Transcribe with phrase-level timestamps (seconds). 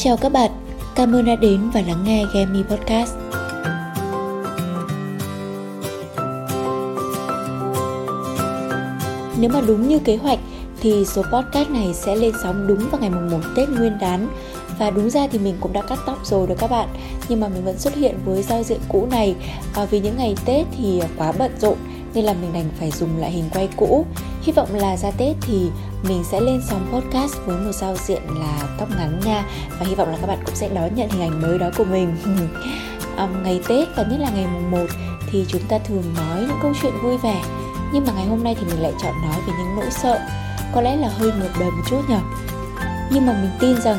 [0.00, 0.50] Chào các bạn,
[0.94, 3.14] cảm ơn đã đến và lắng nghe Gemi Podcast.
[9.40, 10.38] Nếu mà đúng như kế hoạch
[10.80, 14.28] thì số podcast này sẽ lên sóng đúng vào ngày mùng 1 Tết Nguyên đán.
[14.78, 16.88] Và đúng ra thì mình cũng đã cắt tóc rồi đó các bạn.
[17.28, 19.34] Nhưng mà mình vẫn xuất hiện với giao diện cũ này.
[19.74, 21.76] À, vì những ngày Tết thì quá bận rộn
[22.14, 24.06] nên là mình đành phải dùng lại hình quay cũ
[24.48, 25.70] hy vọng là ra Tết thì
[26.02, 29.44] mình sẽ lên sóng podcast với một giao diện là tóc ngắn nha.
[29.78, 31.84] Và hy vọng là các bạn cũng sẽ đón nhận hình ảnh mới đó của
[31.84, 32.16] mình.
[33.18, 34.78] Um, ngày Tết và nhất là ngày mùng 1
[35.30, 37.42] thì chúng ta thường nói những câu chuyện vui vẻ.
[37.92, 40.20] Nhưng mà ngày hôm nay thì mình lại chọn nói về những nỗi sợ.
[40.74, 42.16] Có lẽ là hơi ngược đời một chút nhỉ?
[43.12, 43.96] Nhưng mà mình tin rằng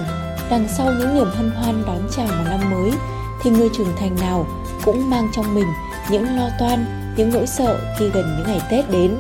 [0.50, 2.92] đằng sau những niềm hân hoan đón chào một năm mới
[3.42, 4.48] thì người trưởng thành nào
[4.86, 5.68] cũng mang trong mình
[6.10, 6.86] những lo toan
[7.18, 9.12] những nỗi sợ khi gần những ngày tết đến.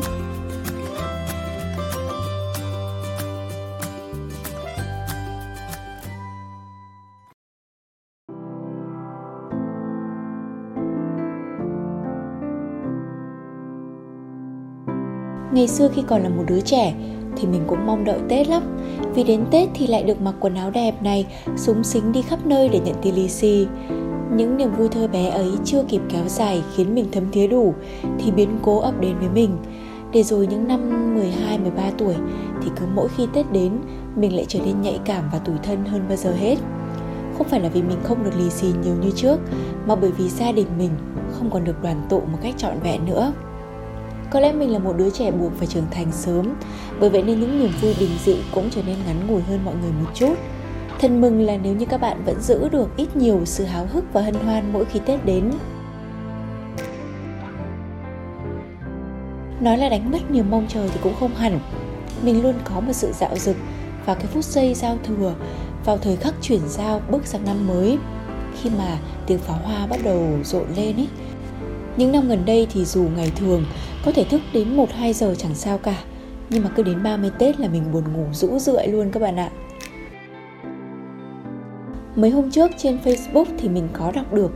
[15.51, 16.93] Ngày xưa khi còn là một đứa trẻ
[17.37, 18.77] thì mình cũng mong đợi Tết lắm
[19.13, 21.25] Vì đến Tết thì lại được mặc quần áo đẹp này,
[21.57, 23.67] súng xính đi khắp nơi để nhận tiền lì xì
[24.35, 27.73] những niềm vui thơ bé ấy chưa kịp kéo dài khiến mình thấm thía đủ
[28.19, 29.57] thì biến cố ập đến với mình.
[30.11, 32.15] Để rồi những năm 12, 13 tuổi
[32.63, 33.71] thì cứ mỗi khi Tết đến
[34.15, 36.55] mình lại trở nên nhạy cảm và tủi thân hơn bao giờ hết.
[37.37, 39.39] Không phải là vì mình không được lì xì nhiều như trước
[39.85, 40.91] mà bởi vì gia đình mình
[41.31, 43.33] không còn được đoàn tụ một cách trọn vẹn nữa.
[44.31, 46.53] Có lẽ mình là một đứa trẻ buộc phải trưởng thành sớm
[46.99, 49.75] Bởi vậy nên những niềm vui bình dị cũng trở nên ngắn ngủi hơn mọi
[49.81, 50.33] người một chút
[50.99, 54.13] Thân mừng là nếu như các bạn vẫn giữ được ít nhiều sự háo hức
[54.13, 55.51] và hân hoan mỗi khi Tết đến.
[59.61, 61.59] Nói là đánh mất niềm mong chờ thì cũng không hẳn.
[62.23, 63.55] Mình luôn có một sự dạo dực
[64.05, 65.33] vào cái phút giây giao thừa,
[65.85, 67.97] vào thời khắc chuyển giao bước sang năm mới.
[68.61, 71.07] Khi mà tiếng pháo hoa bắt đầu rộn lên ấy.
[71.97, 73.65] Những năm gần đây thì dù ngày thường
[74.09, 76.03] có thể thức đến 1-2 giờ chẳng sao cả
[76.49, 79.39] Nhưng mà cứ đến 30 Tết là mình buồn ngủ rũ rượi luôn các bạn
[79.39, 79.49] ạ
[82.15, 84.51] Mấy hôm trước trên Facebook thì mình có đọc được,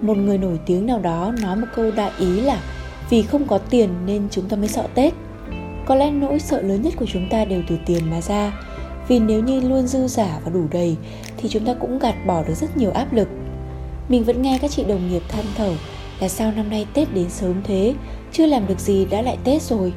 [0.00, 2.62] một người nổi tiếng nào đó nói một câu đại ý là
[3.10, 5.14] vì không có tiền nên chúng ta mới sợ Tết.
[5.86, 8.52] Có lẽ nỗi sợ lớn nhất của chúng ta đều từ tiền mà ra.
[9.08, 10.96] Vì nếu như luôn dư giả và đủ đầy
[11.36, 13.28] thì chúng ta cũng gạt bỏ được rất nhiều áp lực.
[14.08, 15.72] Mình vẫn nghe các chị đồng nghiệp than thở
[16.20, 17.94] là sao năm nay Tết đến sớm thế,
[18.32, 19.92] chưa làm được gì đã lại Tết rồi.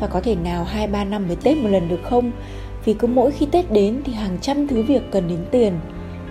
[0.00, 2.32] Và có thể nào 2-3 năm mới Tết một lần được không?
[2.84, 5.72] Vì cứ mỗi khi Tết đến thì hàng trăm thứ việc cần đến tiền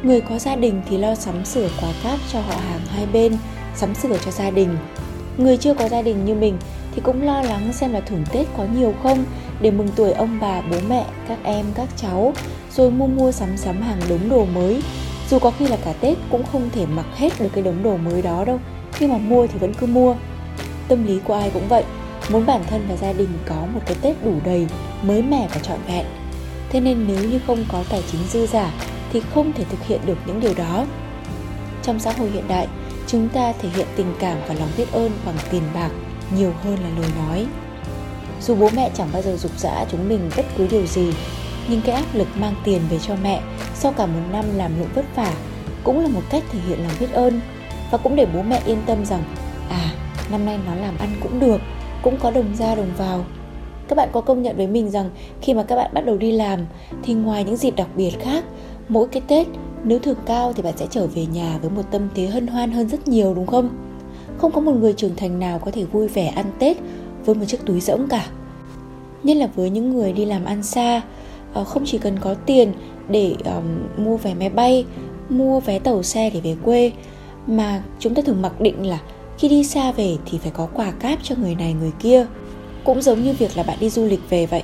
[0.03, 3.38] Người có gia đình thì lo sắm sửa quà cáp cho họ hàng hai bên,
[3.75, 4.77] sắm sửa cho gia đình.
[5.38, 6.57] Người chưa có gia đình như mình
[6.95, 9.25] thì cũng lo lắng xem là thưởng Tết có nhiều không
[9.61, 12.33] để mừng tuổi ông bà, bố mẹ, các em, các cháu,
[12.71, 14.81] rồi mua mua sắm sắm hàng đống đồ mới.
[15.29, 17.97] Dù có khi là cả Tết cũng không thể mặc hết được cái đống đồ
[17.97, 18.59] mới đó đâu,
[19.00, 20.16] nhưng mà mua thì vẫn cứ mua.
[20.88, 21.84] Tâm lý của ai cũng vậy,
[22.30, 24.68] muốn bản thân và gia đình có một cái Tết đủ đầy,
[25.02, 26.06] mới mẻ và trọn vẹn.
[26.70, 28.72] Thế nên nếu như không có tài chính dư giả
[29.14, 30.86] thì không thể thực hiện được những điều đó
[31.84, 32.68] trong xã hội hiện đại
[33.08, 35.90] chúng ta thể hiện tình cảm và lòng biết ơn bằng tiền bạc
[36.36, 37.48] nhiều hơn là lời nói
[38.42, 41.14] dù bố mẹ chẳng bao giờ dục dã chúng mình bất cứ điều gì
[41.70, 43.42] nhưng cái áp lực mang tiền về cho mẹ
[43.76, 45.34] sau cả một năm làm lụng vất vả
[45.84, 47.42] cũng là một cách thể hiện lòng biết ơn
[47.91, 49.23] và cũng để bố mẹ yên tâm rằng
[49.69, 49.91] à
[50.31, 51.61] năm nay nó làm ăn cũng được
[52.01, 53.25] cũng có đồng ra đồng vào
[53.88, 55.09] các bạn có công nhận với mình rằng
[55.41, 56.59] khi mà các bạn bắt đầu đi làm
[57.03, 58.44] thì ngoài những dịp đặc biệt khác
[58.89, 59.47] mỗi cái Tết
[59.83, 62.72] nếu thường cao thì bạn sẽ trở về nhà với một tâm thế hân hoan
[62.72, 63.69] hơn rất nhiều đúng không?
[64.38, 66.77] Không có một người trưởng thành nào có thể vui vẻ ăn Tết
[67.25, 68.25] với một chiếc túi rỗng cả.
[69.23, 71.01] Nhất là với những người đi làm ăn xa,
[71.53, 72.73] ờ, không chỉ cần có tiền
[73.09, 74.85] để um, mua vé máy bay,
[75.29, 76.91] mua vé tàu xe để về quê,
[77.47, 79.00] mà chúng ta thường mặc định là
[79.38, 82.25] khi đi xa về thì phải có quà cáp cho người này người kia.
[82.83, 84.63] Cũng giống như việc là bạn đi du lịch về vậy.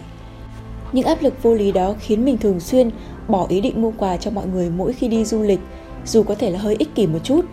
[0.91, 2.89] Những áp lực vô lý đó khiến mình thường xuyên
[3.27, 5.59] bỏ ý định mua quà cho mọi người mỗi khi đi du lịch,
[6.05, 7.45] dù có thể là hơi ích kỷ một chút.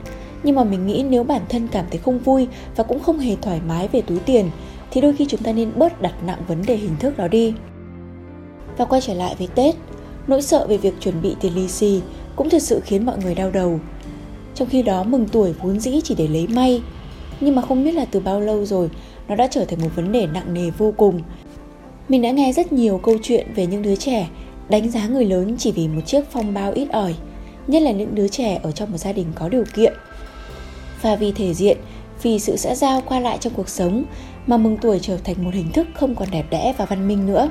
[0.42, 3.36] Nhưng mà mình nghĩ nếu bản thân cảm thấy không vui và cũng không hề
[3.42, 4.50] thoải mái về túi tiền
[4.90, 7.54] thì đôi khi chúng ta nên bớt đặt nặng vấn đề hình thức đó đi.
[8.76, 9.74] Và quay trở lại với Tết,
[10.26, 12.00] nỗi sợ về việc chuẩn bị tiền lì xì
[12.36, 13.80] cũng thực sự khiến mọi người đau đầu.
[14.54, 16.82] Trong khi đó mừng tuổi vốn dĩ chỉ để lấy may,
[17.40, 18.90] nhưng mà không biết là từ bao lâu rồi
[19.28, 21.20] nó đã trở thành một vấn đề nặng nề vô cùng.
[22.08, 24.28] Mình đã nghe rất nhiều câu chuyện về những đứa trẻ
[24.68, 27.14] đánh giá người lớn chỉ vì một chiếc phong bao ít ỏi,
[27.66, 29.92] nhất là những đứa trẻ ở trong một gia đình có điều kiện.
[31.02, 31.76] Và vì thể diện,
[32.22, 34.04] vì sự xã giao qua lại trong cuộc sống
[34.46, 37.26] mà mừng tuổi trở thành một hình thức không còn đẹp đẽ và văn minh
[37.26, 37.48] nữa.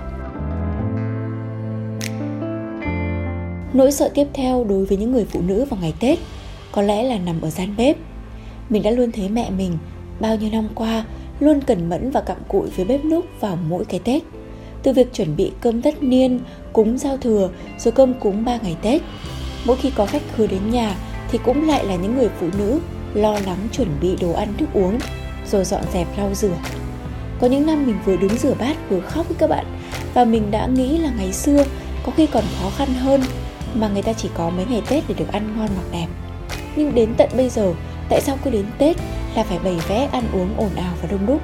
[3.73, 6.19] Nỗi sợ tiếp theo đối với những người phụ nữ vào ngày Tết
[6.71, 7.97] có lẽ là nằm ở gian bếp.
[8.69, 9.77] Mình đã luôn thấy mẹ mình
[10.19, 11.05] bao nhiêu năm qua
[11.39, 14.23] luôn cẩn mẫn và cặm cụi với bếp núc vào mỗi cái Tết.
[14.83, 16.39] Từ việc chuẩn bị cơm tất niên,
[16.73, 19.01] cúng giao thừa, rồi cơm cúng ba ngày Tết.
[19.65, 20.95] Mỗi khi có khách khứa đến nhà
[21.31, 22.79] thì cũng lại là những người phụ nữ
[23.13, 24.99] lo lắng chuẩn bị đồ ăn thức uống,
[25.51, 26.57] rồi dọn dẹp lau rửa.
[27.39, 29.65] Có những năm mình vừa đứng rửa bát vừa khóc với các bạn
[30.13, 31.65] và mình đã nghĩ là ngày xưa
[32.05, 33.21] có khi còn khó khăn hơn
[33.73, 36.07] mà người ta chỉ có mấy ngày Tết để được ăn ngon mặc đẹp.
[36.75, 37.73] Nhưng đến tận bây giờ,
[38.09, 38.97] tại sao cứ đến Tết
[39.35, 41.41] là phải bày vẽ ăn uống ồn ào và đông đúc?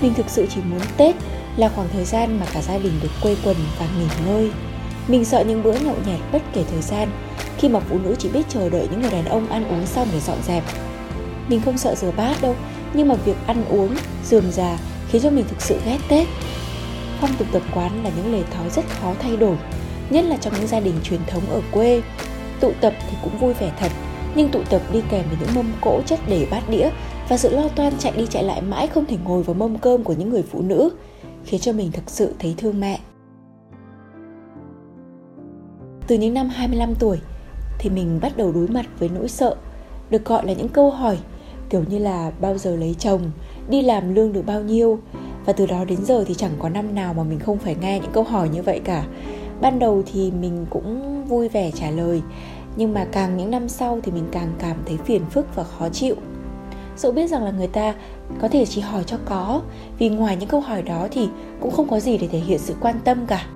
[0.00, 1.14] Mình thực sự chỉ muốn Tết
[1.56, 4.50] là khoảng thời gian mà cả gia đình được quây quần và nghỉ ngơi.
[5.08, 7.08] Mình sợ những bữa nhậu nhẹt bất kể thời gian
[7.58, 10.08] khi mà phụ nữ chỉ biết chờ đợi những người đàn ông ăn uống xong
[10.12, 10.64] để dọn dẹp.
[11.48, 12.56] Mình không sợ rửa bát đâu,
[12.94, 14.78] nhưng mà việc ăn uống, dườm già
[15.10, 16.28] khiến cho mình thực sự ghét Tết.
[17.20, 19.56] Phong tục tập quán là những lề thói rất khó thay đổi,
[20.10, 22.02] nhất là trong những gia đình truyền thống ở quê.
[22.60, 23.92] Tụ tập thì cũng vui vẻ thật,
[24.36, 26.90] nhưng tụ tập đi kèm với những mâm cỗ chất để bát đĩa
[27.28, 30.04] và sự lo toan chạy đi chạy lại mãi không thể ngồi vào mâm cơm
[30.04, 30.90] của những người phụ nữ,
[31.44, 33.00] khiến cho mình thực sự thấy thương mẹ.
[36.06, 37.20] Từ những năm 25 tuổi
[37.78, 39.56] thì mình bắt đầu đối mặt với nỗi sợ,
[40.10, 41.18] được gọi là những câu hỏi
[41.70, 43.20] kiểu như là bao giờ lấy chồng,
[43.68, 44.98] đi làm lương được bao nhiêu,
[45.46, 48.00] và từ đó đến giờ thì chẳng có năm nào mà mình không phải nghe
[48.00, 49.06] những câu hỏi như vậy cả
[49.60, 52.22] ban đầu thì mình cũng vui vẻ trả lời
[52.76, 55.88] nhưng mà càng những năm sau thì mình càng cảm thấy phiền phức và khó
[55.88, 56.16] chịu.
[56.96, 57.94] Dẫu biết rằng là người ta
[58.40, 59.62] có thể chỉ hỏi cho có,
[59.98, 61.28] vì ngoài những câu hỏi đó thì
[61.60, 63.46] cũng không có gì để thể hiện sự quan tâm cả.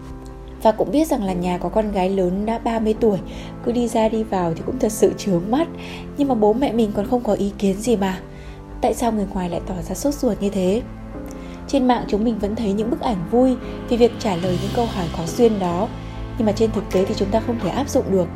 [0.63, 3.19] Và cũng biết rằng là nhà có con gái lớn đã 30 tuổi,
[3.65, 5.69] cứ đi ra đi vào thì cũng thật sự chướng mắt.
[6.17, 8.21] Nhưng mà bố mẹ mình còn không có ý kiến gì mà.
[8.81, 10.83] Tại sao người ngoài lại tỏ ra sốt ruột như thế?
[11.69, 13.57] Trên mạng chúng mình vẫn thấy những bức ảnh vui
[13.89, 15.89] vì việc trả lời những câu hỏi khó xuyên đó.
[16.39, 18.29] Nhưng mà trên thực tế thì chúng ta không thể áp dụng được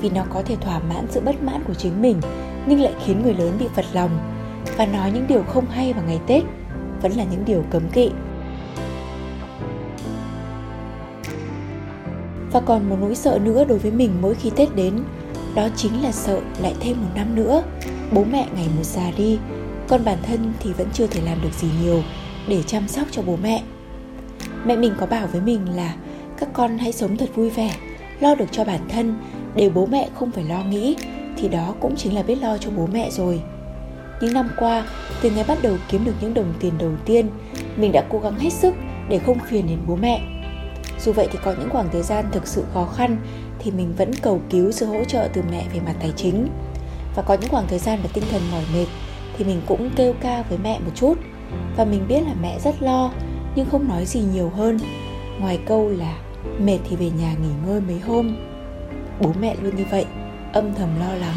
[0.00, 2.20] vì nó có thể thỏa mãn sự bất mãn của chính mình,
[2.66, 4.10] nhưng lại khiến người lớn bị phật lòng.
[4.76, 6.42] Và nói những điều không hay vào ngày tết
[7.02, 8.10] vẫn là những điều cấm kỵ.
[12.52, 15.04] Và còn một nỗi sợ nữa đối với mình mỗi khi tết đến,
[15.54, 17.62] đó chính là sợ lại thêm một năm nữa,
[18.12, 19.38] bố mẹ ngày một già đi,
[19.88, 22.02] còn bản thân thì vẫn chưa thể làm được gì nhiều
[22.48, 23.62] để chăm sóc cho bố mẹ.
[24.64, 25.94] Mẹ mình có bảo với mình là,
[26.38, 27.76] các con hãy sống thật vui vẻ,
[28.20, 29.14] lo được cho bản thân
[29.56, 30.96] để bố mẹ không phải lo nghĩ,
[31.36, 33.40] thì đó cũng chính là biết lo cho bố mẹ rồi.
[34.20, 34.86] Những năm qua,
[35.22, 37.28] từ ngày bắt đầu kiếm được những đồng tiền đầu tiên,
[37.76, 38.74] mình đã cố gắng hết sức
[39.08, 40.20] để không phiền đến bố mẹ.
[41.00, 43.16] Dù vậy thì có những khoảng thời gian thực sự khó khăn,
[43.58, 46.48] thì mình vẫn cầu cứu sự hỗ trợ từ mẹ về mặt tài chính.
[47.16, 48.86] Và có những khoảng thời gian và tinh thần mỏi mệt,
[49.38, 51.14] thì mình cũng kêu ca với mẹ một chút.
[51.76, 53.12] Và mình biết là mẹ rất lo,
[53.56, 54.78] nhưng không nói gì nhiều hơn.
[55.40, 56.18] Ngoài câu là
[56.58, 58.36] mệt thì về nhà nghỉ ngơi mấy hôm
[59.20, 60.04] bố mẹ luôn như vậy.
[60.52, 61.36] Âm thầm lo lắng,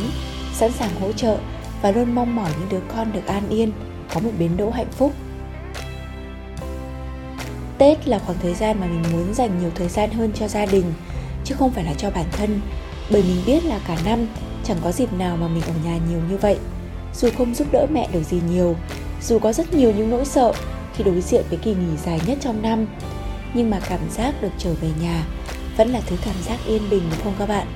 [0.53, 1.37] sẵn sàng hỗ trợ
[1.81, 3.71] và luôn mong mỏi những đứa con được an yên,
[4.13, 5.13] có một biến đỗ hạnh phúc.
[7.77, 10.65] Tết là khoảng thời gian mà mình muốn dành nhiều thời gian hơn cho gia
[10.65, 10.93] đình,
[11.45, 12.61] chứ không phải là cho bản thân,
[13.11, 14.27] bởi mình biết là cả năm
[14.63, 16.57] chẳng có dịp nào mà mình ở nhà nhiều như vậy.
[17.15, 18.75] Dù không giúp đỡ mẹ được gì nhiều,
[19.21, 20.53] dù có rất nhiều những nỗi sợ
[20.95, 22.85] khi đối diện với kỳ nghỉ dài nhất trong năm.
[23.53, 25.25] Nhưng mà cảm giác được trở về nhà
[25.77, 27.67] vẫn là thứ cảm giác yên bình đúng không các bạn?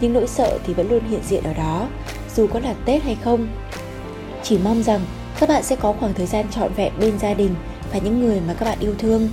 [0.00, 1.88] Nhưng nỗi sợ thì vẫn luôn hiện diện ở đó,
[2.36, 3.48] dù có là tết hay không.
[4.42, 5.00] Chỉ mong rằng
[5.40, 7.54] các bạn sẽ có khoảng thời gian trọn vẹn bên gia đình
[7.92, 9.28] và những người mà các bạn yêu thương.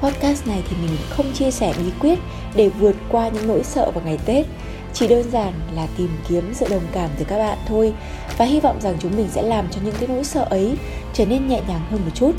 [0.00, 2.18] Podcast này thì mình không chia sẻ bí quyết
[2.54, 4.46] để vượt qua những nỗi sợ vào ngày tết,
[4.92, 7.92] chỉ đơn giản là tìm kiếm sự đồng cảm từ các bạn thôi
[8.38, 10.76] và hy vọng rằng chúng mình sẽ làm cho những cái nỗi sợ ấy
[11.14, 12.32] trở nên nhẹ nhàng hơn một chút.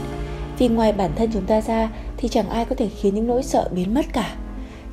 [0.57, 3.43] Vì ngoài bản thân chúng ta ra thì chẳng ai có thể khiến những nỗi
[3.43, 4.35] sợ biến mất cả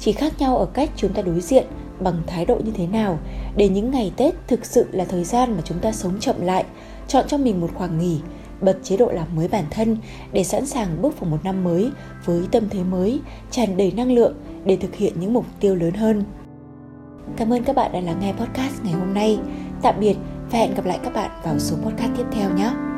[0.02, 1.66] chỉ khác nhau ở cách chúng ta đối diện
[2.00, 3.18] bằng thái độ như thế nào,
[3.56, 6.64] để những ngày tết thực sự là thời gian mà chúng ta sống chậm lại,
[7.08, 8.20] chọn cho mình một khoảng nghỉ,
[8.60, 9.96] bật chế độ làm mới bản thân
[10.32, 11.90] để sẵn sàng bước vào một năm mới
[12.24, 15.94] với tâm thế mới, tràn đầy năng lượng để thực hiện những mục tiêu lớn
[15.94, 16.24] hơn
[17.36, 19.38] Cảm ơn các bạn đã lắng nghe podcast ngày hôm nay.
[19.82, 20.16] Tạm biệt
[20.50, 22.91] và hẹn gặp lại các bạn vào số podcast tiếp theo nhé.